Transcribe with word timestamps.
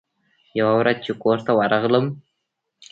يوه 0.59 0.73
ورځ 0.79 0.97
چې 1.05 1.11
کور 1.21 1.37
ته 1.45 1.51
ورغلم. 1.59 2.05